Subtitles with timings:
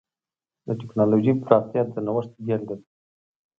[0.67, 2.85] د ټکنالوجۍ پراختیا د نوښت بېلګه ده.